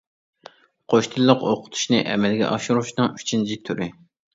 قوش 0.93 1.09
تىللىق 1.17 1.45
ئوقۇتۇشنى 1.51 2.03
ئەمەلگە 2.09 2.51
ئاشۇرۇشنىڭ 2.51 3.17
ئۈچىنچى 3.17 3.65
تۈرى. 3.69 3.95